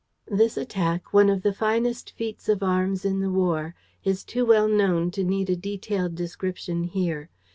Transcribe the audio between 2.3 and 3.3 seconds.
of arms in the